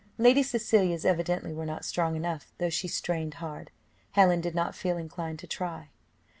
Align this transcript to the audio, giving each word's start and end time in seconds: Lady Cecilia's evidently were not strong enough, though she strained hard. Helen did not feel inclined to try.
Lady 0.17 0.41
Cecilia's 0.41 1.05
evidently 1.05 1.53
were 1.53 1.63
not 1.67 1.85
strong 1.85 2.15
enough, 2.15 2.51
though 2.57 2.71
she 2.71 2.87
strained 2.87 3.35
hard. 3.35 3.69
Helen 4.13 4.41
did 4.41 4.55
not 4.55 4.73
feel 4.73 4.97
inclined 4.97 5.37
to 5.37 5.45
try. 5.47 5.89